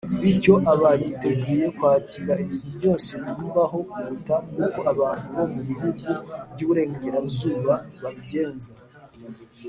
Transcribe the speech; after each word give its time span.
bityo, 0.21 0.53
aba 0.71 0.89
yiteguye 1.01 1.65
kwakira 1.77 2.33
ibintu 2.43 2.67
byose 2.77 3.09
bimubaho 3.23 3.77
kuruta 3.89 4.35
uko 4.63 4.79
abantu 4.91 5.27
bo 5.37 5.45
mu 5.53 5.61
bihugu 5.69 6.07
by’iburengerazuba 6.51 7.73
babigenza. 8.01 8.71